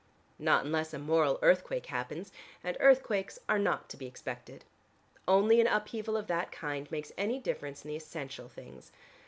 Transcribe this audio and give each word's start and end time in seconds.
"Not 0.39 0.65
unless 0.65 0.95
a 0.95 0.97
moral 0.97 1.37
earthquake 1.43 1.85
happens 1.85 2.31
and 2.63 2.75
earthquakes 2.79 3.37
are 3.47 3.59
not 3.59 3.87
to 3.89 3.97
be 3.97 4.07
expected. 4.07 4.65
Only 5.27 5.61
an 5.61 5.67
upheaval 5.67 6.17
of 6.17 6.25
that 6.25 6.51
kind 6.51 6.89
makes 6.91 7.11
any 7.19 7.37
difference 7.37 7.85
in 7.85 7.89
the 7.89 7.97
essential 7.97 8.49
things. 8.49 8.91